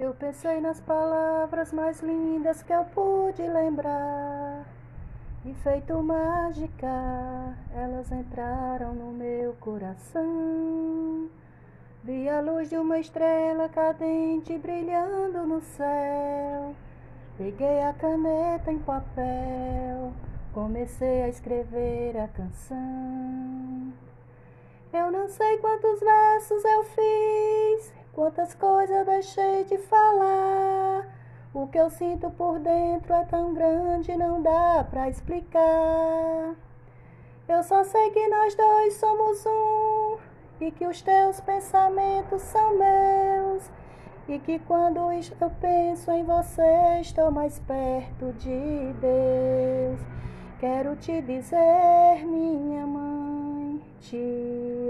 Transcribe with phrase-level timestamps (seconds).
[0.00, 4.64] Eu pensei nas palavras mais lindas que eu pude lembrar.
[5.44, 6.86] E feito mágica,
[7.74, 11.28] elas entraram no meu coração.
[12.02, 16.74] Vi a luz de uma estrela cadente brilhando no céu.
[17.36, 20.14] Peguei a caneta em papel,
[20.54, 23.92] comecei a escrever a canção.
[24.94, 31.06] Eu não sei quantos versos eu fiz, Quantas coisas eu deixei de falar.
[31.54, 36.54] O que eu sinto por dentro é tão grande, não dá pra explicar.
[37.48, 40.16] Eu só sei que nós dois somos um
[40.60, 43.70] e que os teus pensamentos são meus.
[44.28, 50.00] E que quando eu penso em você, estou mais perto de Deus.
[50.60, 54.89] Quero te dizer, minha mãe, te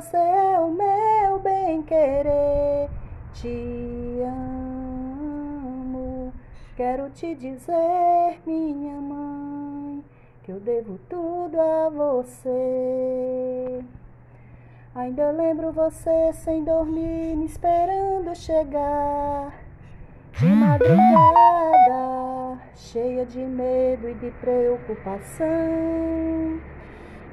[0.00, 2.88] você é o meu bem-querer,
[3.34, 6.32] te amo.
[6.74, 10.02] Quero te dizer, minha mãe,
[10.42, 13.84] que eu devo tudo a você.
[14.94, 19.52] Ainda lembro você sem dormir, me esperando chegar.
[20.38, 21.02] De madrugada,
[22.74, 25.46] cheia de medo e de preocupação.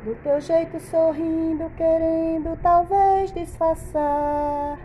[0.08, 4.80] Do teu jeito sorrindo, querendo talvez disfarçar.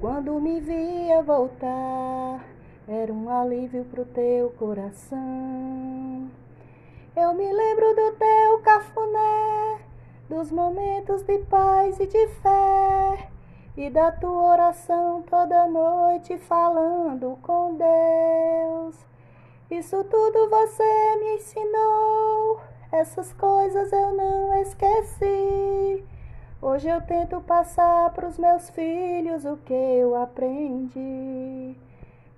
[0.00, 2.42] Quando me via voltar,
[2.88, 6.30] era um alívio pro teu coração.
[7.14, 9.78] Eu me lembro do teu cafuné,
[10.26, 13.28] dos momentos de paz e de fé,
[13.76, 18.96] e da tua oração toda noite falando com Deus.
[19.70, 21.95] Isso tudo você me ensinou
[22.96, 26.02] essas coisas eu não esqueci.
[26.62, 31.76] Hoje eu tento passar para os meus filhos o que eu aprendi.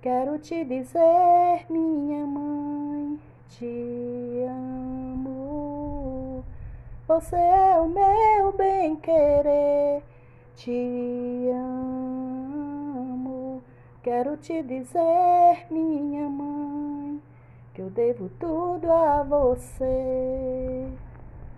[0.01, 3.17] Quero te dizer, minha mãe,
[3.49, 6.43] te amo.
[7.07, 10.03] Você é o meu bem-querer,
[10.55, 12.91] te amo.
[14.03, 16.88] Quero te dizer, minha mãe
[17.89, 20.87] devo tudo a você.